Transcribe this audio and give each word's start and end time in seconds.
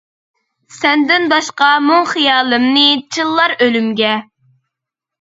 سەندىن 0.77 1.27
باشقا 1.33 1.69
مۇڭ 1.91 2.09
خىيالىمنى 2.15 2.89
چىللار 3.19 3.57
ئۆلۈمگە. 3.63 4.21